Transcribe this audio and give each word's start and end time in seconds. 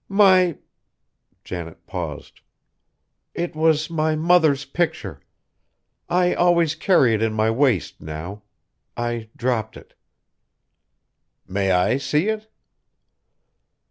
"My" 0.09 0.57
Janet 1.43 1.85
paused; 1.85 2.41
"it 3.35 3.55
was 3.55 3.91
my 3.91 4.15
mother's 4.15 4.65
picture! 4.65 5.21
I 6.09 6.33
always 6.33 6.73
carry 6.73 7.13
it 7.13 7.21
in 7.21 7.33
my 7.35 7.51
waist 7.51 8.01
now. 8.01 8.41
I 8.97 9.29
dropped 9.37 9.77
it." 9.77 9.93
"May 11.47 11.69
I 11.69 11.97
see 11.97 12.29
it?" 12.29 12.49